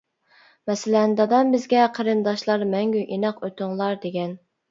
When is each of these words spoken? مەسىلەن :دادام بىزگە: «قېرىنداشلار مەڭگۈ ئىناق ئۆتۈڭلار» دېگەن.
مەسىلەن 0.69 1.11
:دادام 1.19 1.51
بىزگە: 1.55 1.83
«قېرىنداشلار 1.99 2.65
مەڭگۈ 2.71 3.05
ئىناق 3.17 3.47
ئۆتۈڭلار» 3.49 4.01
دېگەن. 4.07 4.35